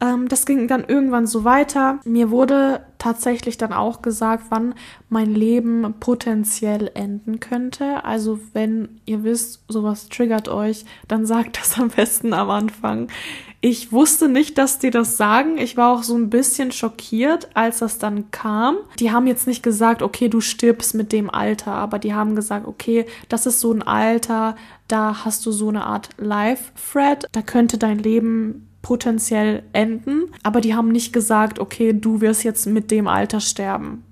[0.00, 1.98] Ähm, das ging dann irgendwann so weiter.
[2.04, 4.74] Mir wurde tatsächlich dann auch gesagt, wann
[5.08, 8.04] mein Leben potenziell enden könnte.
[8.04, 13.08] Also wenn ihr wisst, sowas triggert euch, dann sagt das am besten am Anfang.
[13.60, 15.58] Ich wusste nicht, dass die das sagen.
[15.58, 18.76] Ich war auch so ein bisschen schockiert, als das dann kam.
[19.00, 22.68] Die haben jetzt nicht gesagt, okay, du stirbst mit dem Alter, aber die haben gesagt,
[22.68, 24.54] okay, das ist so ein Alter,
[24.86, 30.74] da hast du so eine Art Life-Thread, da könnte dein Leben potenziell enden, aber die
[30.74, 34.02] haben nicht gesagt, okay, du wirst jetzt mit dem Alter sterben.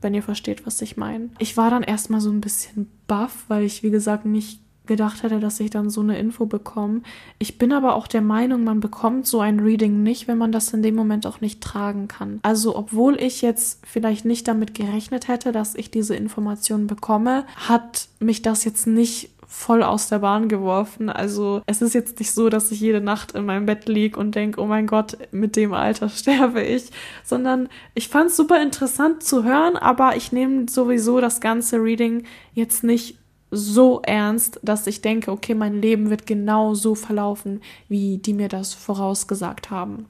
[0.00, 1.28] wenn ihr versteht, was ich meine.
[1.38, 5.38] Ich war dann erstmal so ein bisschen baff, weil ich, wie gesagt, nicht gedacht hätte,
[5.38, 7.02] dass ich dann so eine Info bekomme.
[7.38, 10.72] Ich bin aber auch der Meinung, man bekommt so ein Reading nicht, wenn man das
[10.72, 12.40] in dem Moment auch nicht tragen kann.
[12.42, 18.08] Also obwohl ich jetzt vielleicht nicht damit gerechnet hätte, dass ich diese Information bekomme, hat
[18.18, 21.10] mich das jetzt nicht voll aus der Bahn geworfen.
[21.10, 24.34] Also es ist jetzt nicht so, dass ich jede Nacht in meinem Bett liege und
[24.34, 26.84] denke, oh mein Gott, mit dem Alter sterbe ich,
[27.22, 32.24] sondern ich fand es super interessant zu hören, aber ich nehme sowieso das ganze Reading
[32.54, 33.18] jetzt nicht
[33.50, 38.48] so ernst, dass ich denke, okay, mein Leben wird genau so verlaufen, wie die mir
[38.48, 40.06] das vorausgesagt haben.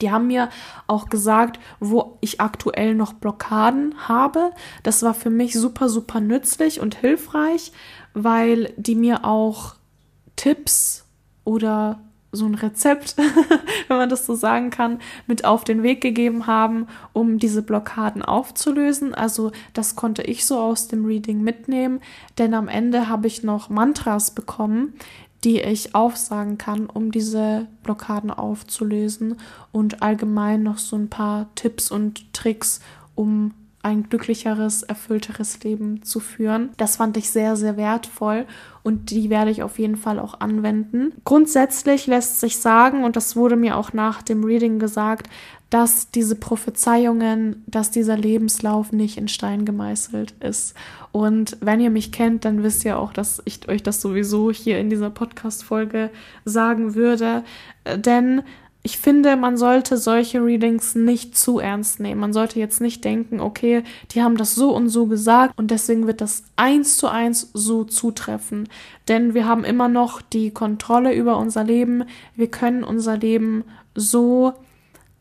[0.00, 0.48] Die haben mir
[0.86, 4.52] auch gesagt, wo ich aktuell noch Blockaden habe.
[4.82, 7.72] Das war für mich super, super nützlich und hilfreich,
[8.14, 9.74] weil die mir auch
[10.36, 11.04] Tipps
[11.44, 13.16] oder so ein Rezept,
[13.88, 18.22] wenn man das so sagen kann, mit auf den Weg gegeben haben, um diese Blockaden
[18.22, 19.14] aufzulösen.
[19.14, 22.00] Also das konnte ich so aus dem Reading mitnehmen,
[22.36, 24.94] denn am Ende habe ich noch Mantras bekommen,
[25.44, 29.36] die ich aufsagen kann, um diese Blockaden aufzulösen
[29.72, 32.80] und allgemein noch so ein paar Tipps und Tricks,
[33.14, 36.70] um ein glücklicheres, erfüllteres Leben zu führen.
[36.76, 38.44] Das fand ich sehr, sehr wertvoll
[38.82, 41.12] und die werde ich auf jeden Fall auch anwenden.
[41.24, 45.28] Grundsätzlich lässt sich sagen, und das wurde mir auch nach dem Reading gesagt,
[45.70, 50.74] dass diese Prophezeiungen, dass dieser Lebenslauf nicht in Stein gemeißelt ist.
[51.12, 54.78] Und wenn ihr mich kennt, dann wisst ihr auch, dass ich euch das sowieso hier
[54.78, 56.10] in dieser Podcast-Folge
[56.44, 57.44] sagen würde.
[57.96, 58.42] Denn
[58.88, 62.22] ich finde, man sollte solche Readings nicht zu ernst nehmen.
[62.22, 66.06] Man sollte jetzt nicht denken, okay, die haben das so und so gesagt und deswegen
[66.06, 68.66] wird das eins zu eins so zutreffen.
[69.06, 72.04] Denn wir haben immer noch die Kontrolle über unser Leben.
[72.34, 74.54] Wir können unser Leben so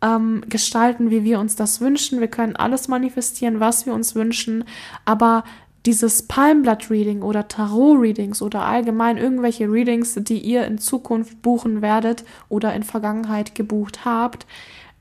[0.01, 2.21] ähm, gestalten, wie wir uns das wünschen.
[2.21, 4.63] Wir können alles manifestieren, was wir uns wünschen.
[5.03, 5.43] Aber
[5.87, 12.73] dieses Palmblatt-Reading oder Tarot-Readings oder allgemein irgendwelche Readings, die ihr in Zukunft buchen werdet oder
[12.73, 14.45] in Vergangenheit gebucht habt,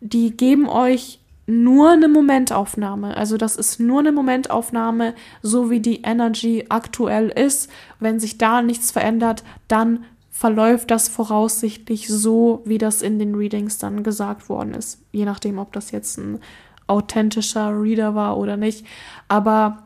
[0.01, 1.19] die geben euch
[1.49, 3.17] nur eine Momentaufnahme.
[3.17, 7.69] Also das ist nur eine Momentaufnahme, so wie die Energy aktuell ist.
[7.99, 13.79] Wenn sich da nichts verändert, dann verläuft das voraussichtlich so, wie das in den Readings
[13.79, 15.01] dann gesagt worden ist.
[15.11, 16.41] Je nachdem, ob das jetzt ein
[16.87, 18.87] authentischer Reader war oder nicht.
[19.29, 19.86] Aber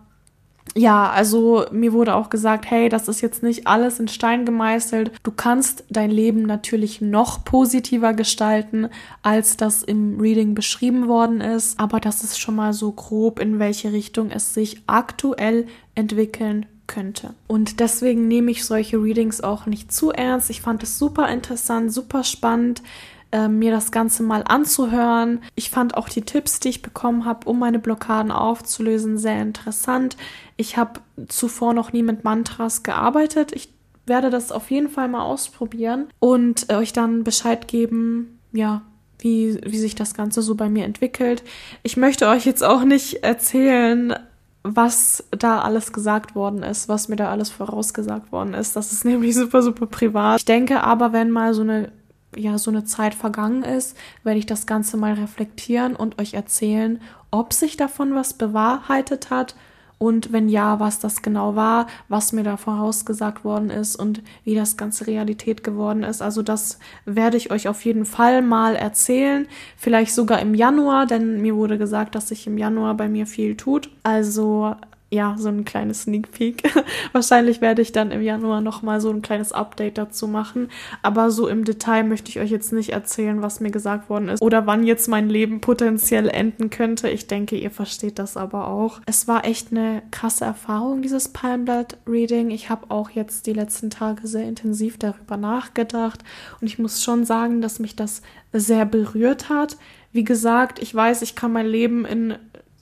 [0.76, 5.12] ja, also mir wurde auch gesagt, hey, das ist jetzt nicht alles in Stein gemeißelt.
[5.22, 8.88] Du kannst dein Leben natürlich noch positiver gestalten,
[9.22, 11.80] als das im Reading beschrieben worden ist.
[11.80, 17.35] Aber das ist schon mal so grob, in welche Richtung es sich aktuell entwickeln könnte.
[17.46, 20.50] Und deswegen nehme ich solche Readings auch nicht zu ernst.
[20.50, 22.83] Ich fand es super interessant, super spannend
[23.32, 25.40] äh, mir das Ganze mal anzuhören.
[25.54, 30.16] Ich fand auch die Tipps, die ich bekommen habe, um meine Blockaden aufzulösen, sehr interessant.
[30.56, 33.52] Ich habe zuvor noch nie mit Mantras gearbeitet.
[33.52, 33.72] Ich
[34.06, 38.82] werde das auf jeden Fall mal ausprobieren und äh, euch dann Bescheid geben, ja,
[39.18, 41.42] wie, wie sich das Ganze so bei mir entwickelt.
[41.82, 44.14] Ich möchte euch jetzt auch nicht erzählen,
[44.62, 48.76] was da alles gesagt worden ist, was mir da alles vorausgesagt worden ist.
[48.76, 50.38] Das ist nämlich super, super privat.
[50.38, 51.92] Ich denke aber, wenn mal so eine
[52.36, 57.00] ja so eine Zeit vergangen ist, werde ich das Ganze mal reflektieren und euch erzählen,
[57.30, 59.54] ob sich davon was bewahrheitet hat
[60.02, 64.54] und wenn ja, was das genau war, was mir da vorausgesagt worden ist und wie
[64.54, 66.22] das Ganze Realität geworden ist.
[66.22, 71.42] Also das werde ich euch auf jeden Fall mal erzählen, vielleicht sogar im Januar, denn
[71.42, 73.90] mir wurde gesagt, dass sich im Januar bei mir viel tut.
[74.02, 74.74] Also
[75.12, 76.62] ja, so ein kleines Sneak Peek.
[77.12, 80.68] Wahrscheinlich werde ich dann im Januar nochmal so ein kleines Update dazu machen.
[81.02, 84.40] Aber so im Detail möchte ich euch jetzt nicht erzählen, was mir gesagt worden ist
[84.40, 87.10] oder wann jetzt mein Leben potenziell enden könnte.
[87.10, 89.00] Ich denke, ihr versteht das aber auch.
[89.06, 92.52] Es war echt eine krasse Erfahrung, dieses Palmblatt-Reading.
[92.52, 96.22] Ich habe auch jetzt die letzten Tage sehr intensiv darüber nachgedacht
[96.60, 99.76] und ich muss schon sagen, dass mich das sehr berührt hat.
[100.12, 102.34] Wie gesagt, ich weiß, ich kann mein Leben in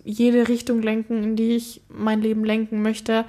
[0.08, 3.26] jede Richtung lenken, in die ich mein Leben lenken möchte.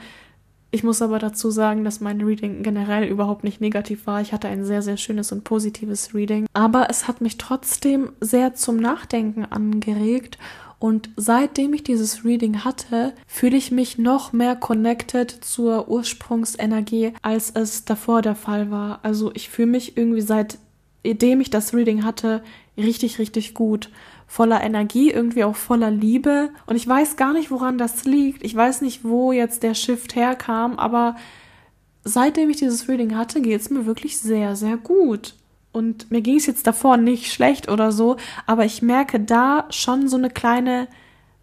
[0.71, 4.21] Ich muss aber dazu sagen, dass mein Reading generell überhaupt nicht negativ war.
[4.21, 6.45] Ich hatte ein sehr, sehr schönes und positives Reading.
[6.53, 10.37] Aber es hat mich trotzdem sehr zum Nachdenken angeregt.
[10.77, 17.51] Und seitdem ich dieses Reading hatte, fühle ich mich noch mehr connected zur Ursprungsenergie, als
[17.51, 18.99] es davor der Fall war.
[19.03, 22.41] Also ich fühle mich irgendwie seitdem ich das Reading hatte,
[22.77, 23.89] richtig, richtig gut
[24.29, 26.51] voller Energie, irgendwie auch voller Liebe.
[26.67, 28.45] Und ich weiß gar nicht, woran das liegt.
[28.45, 31.15] Ich weiß nicht, wo jetzt der Shift herkam, aber
[32.03, 35.33] seitdem ich dieses Reading hatte, geht es mir wirklich sehr, sehr gut.
[35.71, 40.07] Und mir ging es jetzt davor nicht schlecht oder so, aber ich merke da schon
[40.07, 40.87] so eine kleine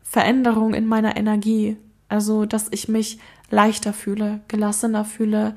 [0.04, 1.76] Veränderung in meiner Energie.
[2.08, 3.18] Also, dass ich mich
[3.50, 5.56] leichter fühle, gelassener fühle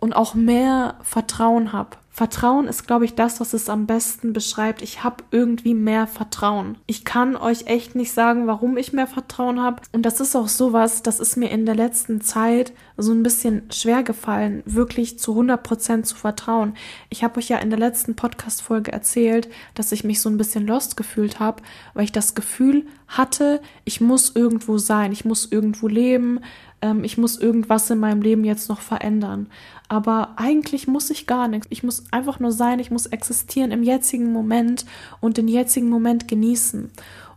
[0.00, 1.96] und auch mehr Vertrauen habe.
[2.12, 4.82] Vertrauen ist, glaube ich, das, was es am besten beschreibt.
[4.82, 6.76] Ich habe irgendwie mehr Vertrauen.
[6.86, 9.80] Ich kann euch echt nicht sagen, warum ich mehr Vertrauen habe.
[9.92, 13.62] Und das ist auch sowas, das ist mir in der letzten Zeit so ein bisschen
[13.70, 16.74] schwer gefallen, wirklich zu 100 Prozent zu vertrauen.
[17.08, 20.66] Ich habe euch ja in der letzten Podcast-Folge erzählt, dass ich mich so ein bisschen
[20.66, 21.62] lost gefühlt habe,
[21.94, 26.40] weil ich das Gefühl hatte, ich muss irgendwo sein, ich muss irgendwo leben,
[26.82, 29.48] ähm, ich muss irgendwas in meinem Leben jetzt noch verändern.
[29.90, 31.66] Aber eigentlich muss ich gar nichts.
[31.68, 34.86] Ich muss einfach nur sein, ich muss existieren im jetzigen Moment
[35.20, 36.92] und den jetzigen Moment genießen.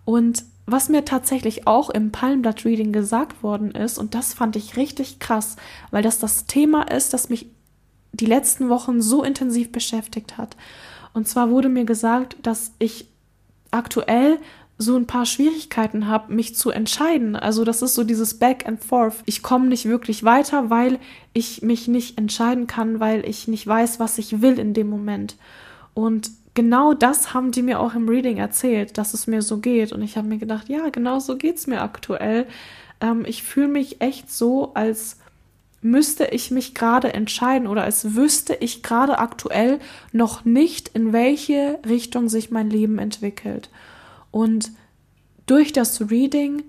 [0.05, 4.77] Und was mir tatsächlich auch im Palmblatt Reading gesagt worden ist, und das fand ich
[4.77, 5.55] richtig krass,
[5.89, 7.49] weil das das Thema ist, das mich
[8.11, 10.55] die letzten Wochen so intensiv beschäftigt hat.
[11.15, 13.07] Und zwar wurde mir gesagt, dass ich
[13.71, 14.37] aktuell
[14.77, 17.35] so ein paar Schwierigkeiten habe, mich zu entscheiden.
[17.35, 19.17] Also das ist so dieses Back and Forth.
[19.25, 20.99] Ich komme nicht wirklich weiter, weil
[21.33, 25.37] ich mich nicht entscheiden kann, weil ich nicht weiß, was ich will in dem Moment.
[25.93, 29.93] Und genau das haben die mir auch im Reading erzählt, dass es mir so geht.
[29.93, 32.47] Und ich habe mir gedacht, ja, genau so geht's mir aktuell.
[32.99, 35.17] Ähm, ich fühle mich echt so, als
[35.81, 39.79] müsste ich mich gerade entscheiden oder als wüsste ich gerade aktuell
[40.13, 43.69] noch nicht, in welche Richtung sich mein Leben entwickelt.
[44.33, 44.71] Und
[45.45, 46.63] durch das Reading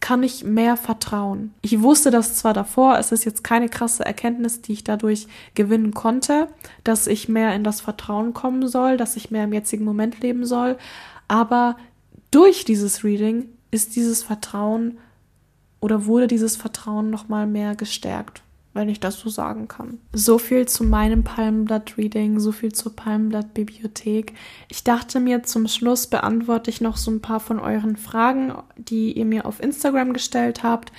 [0.00, 1.54] kann ich mehr vertrauen.
[1.62, 5.94] Ich wusste das zwar davor, es ist jetzt keine krasse Erkenntnis, die ich dadurch gewinnen
[5.94, 6.48] konnte,
[6.84, 10.44] dass ich mehr in das Vertrauen kommen soll, dass ich mehr im jetzigen Moment leben
[10.44, 10.76] soll,
[11.26, 11.78] aber
[12.30, 14.98] durch dieses Reading ist dieses Vertrauen
[15.80, 18.42] oder wurde dieses Vertrauen noch mal mehr gestärkt
[18.78, 19.98] wenn ich das so sagen kann.
[20.12, 24.34] So viel zu meinem Palmblatt-Reading, so viel zur Palmblatt-Bibliothek.
[24.68, 29.12] Ich dachte mir, zum Schluss beantworte ich noch so ein paar von euren Fragen, die
[29.12, 30.92] ihr mir auf Instagram gestellt habt,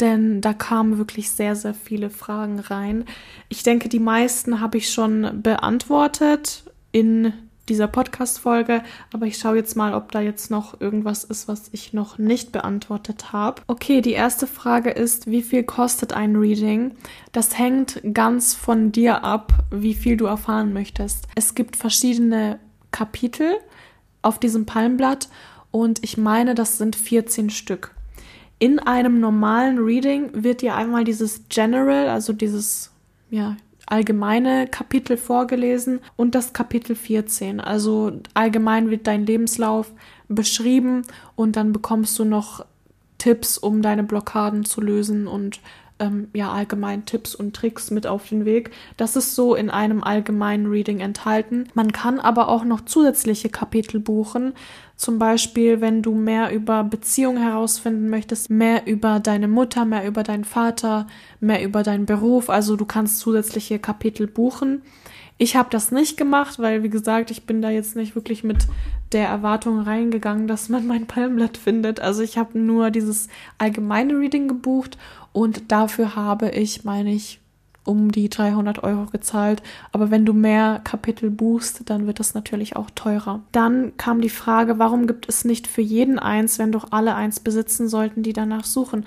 [0.00, 3.04] denn da kamen wirklich sehr, sehr viele Fragen rein.
[3.50, 7.34] Ich denke, die meisten habe ich schon beantwortet in
[7.68, 11.92] dieser Podcast-Folge, aber ich schaue jetzt mal, ob da jetzt noch irgendwas ist, was ich
[11.92, 13.62] noch nicht beantwortet habe.
[13.66, 16.92] Okay, die erste Frage ist, wie viel kostet ein Reading?
[17.32, 21.26] Das hängt ganz von dir ab, wie viel du erfahren möchtest.
[21.34, 22.58] Es gibt verschiedene
[22.90, 23.54] Kapitel
[24.22, 25.28] auf diesem Palmblatt
[25.70, 27.94] und ich meine, das sind 14 Stück.
[28.58, 32.90] In einem normalen Reading wird dir einmal dieses General, also dieses
[33.30, 37.60] ja, allgemeine Kapitel vorgelesen und das Kapitel 14.
[37.60, 39.92] Also allgemein wird dein Lebenslauf
[40.28, 41.02] beschrieben
[41.36, 42.64] und dann bekommst du noch
[43.18, 45.60] Tipps, um deine Blockaden zu lösen und
[45.98, 48.70] ähm, ja allgemein Tipps und Tricks mit auf den Weg.
[48.96, 51.68] Das ist so in einem allgemeinen Reading enthalten.
[51.74, 54.52] Man kann aber auch noch zusätzliche Kapitel buchen.
[54.96, 60.22] Zum Beispiel, wenn du mehr über Beziehungen herausfinden möchtest, mehr über deine Mutter, mehr über
[60.22, 61.06] deinen Vater,
[61.40, 62.48] mehr über deinen Beruf.
[62.48, 64.82] Also du kannst zusätzliche Kapitel buchen.
[65.38, 68.66] Ich habe das nicht gemacht, weil, wie gesagt, ich bin da jetzt nicht wirklich mit
[69.12, 72.00] der Erwartung reingegangen, dass man mein Palmblatt findet.
[72.00, 74.96] Also ich habe nur dieses allgemeine Reading gebucht
[75.32, 77.40] und dafür habe ich, meine ich,
[77.84, 79.62] um die 300 Euro gezahlt.
[79.92, 83.42] Aber wenn du mehr Kapitel buchst, dann wird das natürlich auch teurer.
[83.52, 87.40] Dann kam die Frage, warum gibt es nicht für jeden eins, wenn doch alle eins
[87.40, 89.04] besitzen sollten, die danach suchen?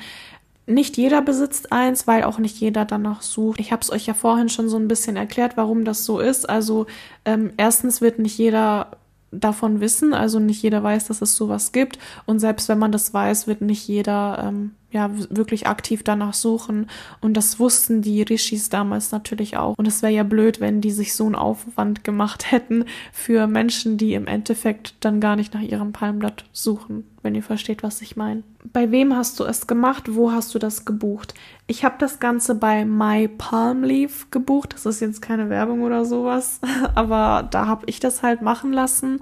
[0.70, 3.60] Nicht jeder besitzt eins, weil auch nicht jeder danach sucht.
[3.60, 6.48] Ich habe es euch ja vorhin schon so ein bisschen erklärt, warum das so ist.
[6.48, 6.86] Also
[7.26, 8.92] ähm, erstens wird nicht jeder
[9.32, 11.98] davon wissen, also nicht jeder weiß, dass es sowas gibt.
[12.28, 16.88] Und selbst wenn man das weiß, wird nicht jeder ähm, ja wirklich aktiv danach suchen.
[17.22, 19.78] Und das wussten die Rishis damals natürlich auch.
[19.78, 23.98] Und es wäre ja blöd, wenn die sich so einen Aufwand gemacht hätten für Menschen,
[23.98, 28.16] die im Endeffekt dann gar nicht nach ihrem Palmblatt suchen, wenn ihr versteht, was ich
[28.16, 28.44] meine.
[28.74, 30.16] Bei wem hast du es gemacht?
[30.16, 31.34] Wo hast du das gebucht?
[31.68, 34.74] Ich habe das Ganze bei My Palm Leaf gebucht.
[34.74, 36.60] Das ist jetzt keine Werbung oder sowas,
[36.96, 39.22] aber da habe ich das halt machen lassen.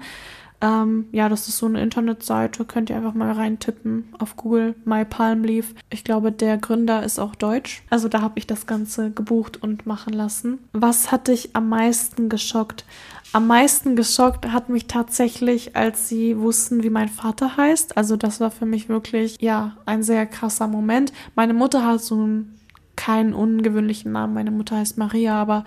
[0.60, 5.06] Ähm, ja, das ist so eine Internetseite, könnt ihr einfach mal reintippen auf Google, My
[5.06, 5.76] Palm Leaf.
[5.90, 7.84] Ich glaube, der Gründer ist auch deutsch.
[7.90, 10.60] Also da habe ich das Ganze gebucht und machen lassen.
[10.74, 12.86] Was hat dich am meisten geschockt?
[13.34, 17.98] Am meisten geschockt hat mich tatsächlich, als sie wussten, wie mein Vater heißt.
[17.98, 21.12] Also das war für mich wirklich, ja, ein sehr krasser Moment.
[21.36, 22.60] Meine Mutter hat so einen,
[22.96, 24.34] keinen ungewöhnlichen Namen.
[24.34, 25.66] Meine Mutter heißt Maria, aber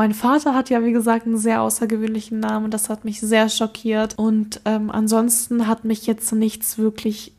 [0.00, 2.70] mein Vater hat ja, wie gesagt, einen sehr außergewöhnlichen Namen.
[2.70, 4.16] Das hat mich sehr schockiert.
[4.16, 7.34] Und ähm, ansonsten hat mich jetzt nichts wirklich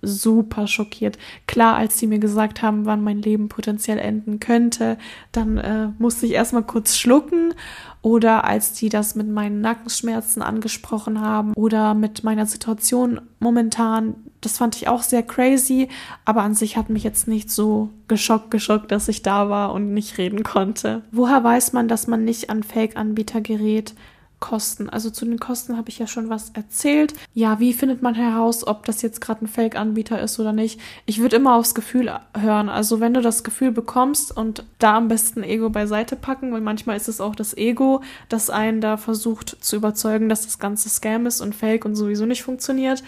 [0.00, 1.18] super schockiert.
[1.46, 4.96] Klar, als sie mir gesagt haben, wann mein Leben potenziell enden könnte,
[5.32, 7.52] dann äh, musste ich erstmal kurz schlucken.
[8.00, 14.58] Oder als die das mit meinen Nackenschmerzen angesprochen haben oder mit meiner Situation momentan, Das
[14.58, 15.88] fand ich auch sehr crazy,
[16.24, 19.92] aber an sich hat mich jetzt nicht so geschockt, geschockt, dass ich da war und
[19.94, 21.02] nicht reden konnte.
[21.10, 23.94] Woher weiß man, dass man nicht an Fake-Anbieter gerät?
[24.40, 24.88] Kosten.
[24.88, 27.14] Also zu den Kosten habe ich ja schon was erzählt.
[27.34, 30.80] Ja, wie findet man heraus, ob das jetzt gerade ein Fake-Anbieter ist oder nicht?
[31.06, 32.68] Ich würde immer aufs Gefühl hören.
[32.68, 36.96] Also wenn du das Gefühl bekommst und da am besten Ego beiseite packen, weil manchmal
[36.96, 41.26] ist es auch das Ego, das einen da versucht zu überzeugen, dass das ganze Scam
[41.26, 43.02] ist und Fake und sowieso nicht funktioniert.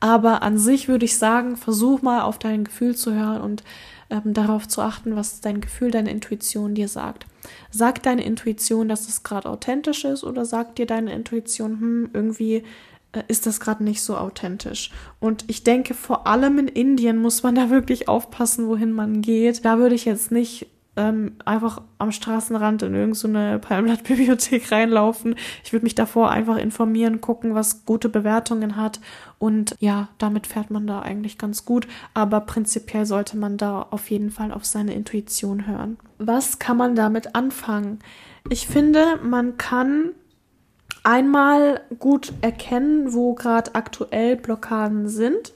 [0.00, 3.62] Aber an sich würde ich sagen, versuch mal auf dein Gefühl zu hören und
[4.08, 7.26] ähm, darauf zu achten, was dein Gefühl, deine Intuition dir sagt.
[7.70, 12.64] Sagt deine Intuition, dass es gerade authentisch ist oder sagt dir deine Intuition, hm, irgendwie
[13.12, 14.90] äh, ist das gerade nicht so authentisch.
[15.20, 19.64] Und ich denke, vor allem in Indien muss man da wirklich aufpassen, wohin man geht.
[19.64, 25.36] Da würde ich jetzt nicht ähm, einfach am Straßenrand in irgendeine so Palmblatt-Bibliothek reinlaufen.
[25.64, 29.00] Ich würde mich davor einfach informieren, gucken, was gute Bewertungen hat.
[29.40, 31.88] Und ja, damit fährt man da eigentlich ganz gut.
[32.12, 35.96] Aber prinzipiell sollte man da auf jeden Fall auf seine Intuition hören.
[36.18, 38.00] Was kann man damit anfangen?
[38.50, 40.10] Ich finde, man kann
[41.04, 45.54] einmal gut erkennen, wo gerade aktuell Blockaden sind.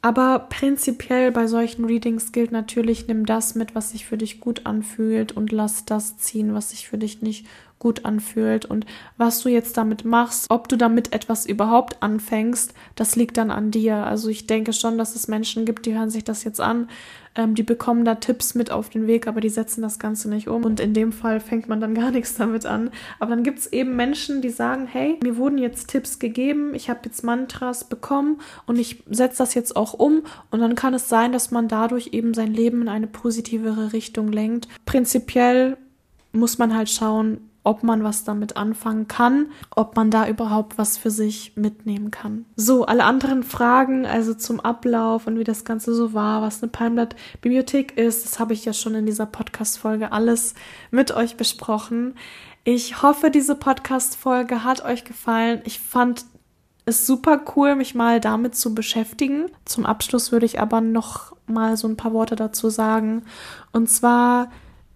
[0.00, 4.64] Aber prinzipiell bei solchen Readings gilt natürlich, nimm das mit, was sich für dich gut
[4.64, 7.46] anfühlt und lass das ziehen, was sich für dich nicht
[7.86, 8.84] gut anfühlt und
[9.16, 13.70] was du jetzt damit machst, ob du damit etwas überhaupt anfängst, das liegt dann an
[13.70, 13.98] dir.
[13.98, 16.88] Also ich denke schon, dass es Menschen gibt, die hören sich das jetzt an,
[17.36, 20.48] ähm, die bekommen da Tipps mit auf den Weg, aber die setzen das Ganze nicht
[20.48, 22.90] um und in dem Fall fängt man dann gar nichts damit an.
[23.20, 26.90] Aber dann gibt es eben Menschen, die sagen, hey, mir wurden jetzt Tipps gegeben, ich
[26.90, 31.08] habe jetzt Mantras bekommen und ich setze das jetzt auch um und dann kann es
[31.08, 34.66] sein, dass man dadurch eben sein Leben in eine positivere Richtung lenkt.
[34.86, 35.76] Prinzipiell
[36.36, 40.96] muss man halt schauen, ob man was damit anfangen kann, ob man da überhaupt was
[40.96, 42.46] für sich mitnehmen kann.
[42.54, 46.70] So, alle anderen Fragen, also zum Ablauf und wie das Ganze so war, was eine
[46.70, 50.54] Palmblatt-Bibliothek ist, das habe ich ja schon in dieser Podcast-Folge alles
[50.92, 52.14] mit euch besprochen.
[52.62, 55.60] Ich hoffe, diese Podcast-Folge hat euch gefallen.
[55.64, 56.24] Ich fand
[56.84, 59.46] es super cool, mich mal damit zu beschäftigen.
[59.64, 63.24] Zum Abschluss würde ich aber noch mal so ein paar Worte dazu sagen.
[63.72, 64.52] Und zwar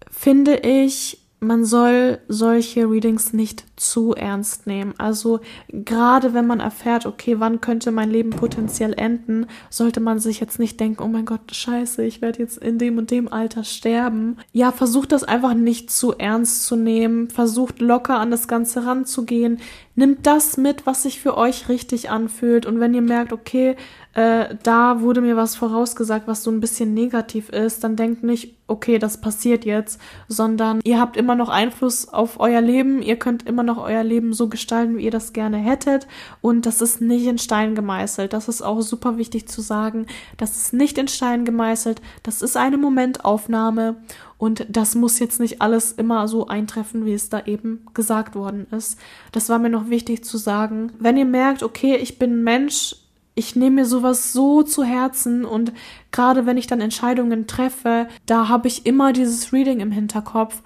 [0.09, 4.93] finde ich, man soll solche Readings nicht zu ernst nehmen.
[4.99, 10.39] Also gerade wenn man erfährt, okay, wann könnte mein Leben potenziell enden, sollte man sich
[10.39, 13.65] jetzt nicht denken, oh mein Gott, scheiße, ich werde jetzt in dem und dem Alter
[13.65, 14.37] sterben.
[14.53, 19.61] Ja, versucht das einfach nicht zu ernst zu nehmen, versucht locker an das Ganze ranzugehen,
[19.95, 23.77] nimmt das mit, was sich für euch richtig anfühlt und wenn ihr merkt, okay,
[24.15, 28.57] äh, da wurde mir was vorausgesagt, was so ein bisschen negativ ist, dann denkt nicht,
[28.67, 33.47] okay, das passiert jetzt, sondern ihr habt immer noch Einfluss auf euer Leben, ihr könnt
[33.49, 36.09] immer noch euer Leben so gestalten, wie ihr das gerne hättet
[36.41, 38.33] und das ist nicht in Stein gemeißelt.
[38.33, 40.07] Das ist auch super wichtig zu sagen,
[40.37, 43.97] das ist nicht in Stein gemeißelt, das ist eine Momentaufnahme
[44.39, 48.67] und das muss jetzt nicht alles immer so eintreffen, wie es da eben gesagt worden
[48.71, 48.99] ist.
[49.33, 50.93] Das war mir noch wichtig zu sagen.
[50.99, 52.97] Wenn ihr merkt, okay, ich bin Mensch,
[53.35, 55.73] ich nehme mir sowas so zu Herzen und
[56.11, 60.63] gerade wenn ich dann Entscheidungen treffe, da habe ich immer dieses Reading im Hinterkopf.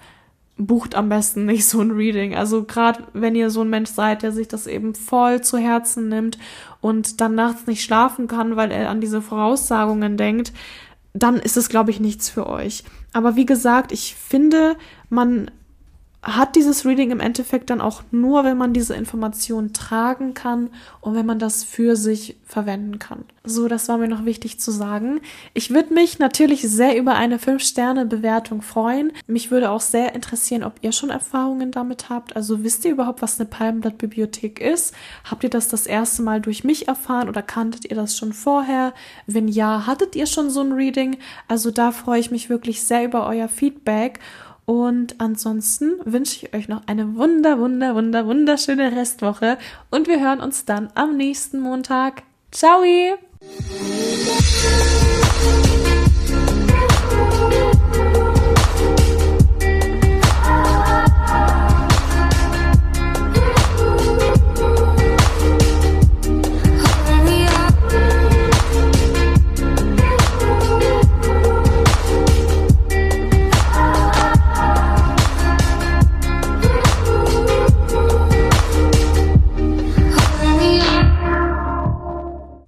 [0.57, 2.33] Bucht am besten nicht so ein Reading.
[2.33, 6.07] Also gerade wenn ihr so ein Mensch seid, der sich das eben voll zu Herzen
[6.07, 6.37] nimmt
[6.79, 10.53] und dann nachts nicht schlafen kann, weil er an diese Voraussagungen denkt,
[11.13, 12.83] dann ist es, glaube ich, nichts für euch.
[13.11, 14.77] Aber wie gesagt, ich finde,
[15.09, 15.51] man
[16.25, 21.13] hat dieses Reading im Endeffekt dann auch nur, wenn man diese Information tragen kann und
[21.13, 23.25] wenn man das für sich verwenden kann.
[23.43, 25.21] So, das war mir noch wichtig zu sagen.
[25.53, 29.11] Ich würde mich natürlich sehr über eine 5-Sterne-Bewertung freuen.
[29.27, 32.35] Mich würde auch sehr interessieren, ob ihr schon Erfahrungen damit habt.
[32.35, 34.95] Also wisst ihr überhaupt, was eine Palmblatt-Bibliothek ist?
[35.29, 38.95] Habt ihr das das erste Mal durch mich erfahren oder kanntet ihr das schon vorher?
[39.27, 41.17] Wenn ja, hattet ihr schon so ein Reading?
[41.47, 44.19] Also da freue ich mich wirklich sehr über euer Feedback.
[44.65, 49.57] Und ansonsten wünsche ich euch noch eine wunder, wunder, wunder, wunderschöne Restwoche
[49.91, 52.23] und wir hören uns dann am nächsten Montag.
[52.51, 52.83] Ciao!